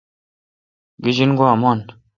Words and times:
گیجن 1.03 1.31
گوا 1.37 1.51
من۔ 1.61 1.79